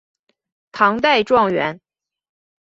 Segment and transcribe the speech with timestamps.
[0.71, 1.79] 唐代状元。